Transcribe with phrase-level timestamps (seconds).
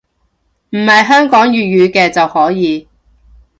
[0.71, 2.87] 唔係香港粵語嘅可以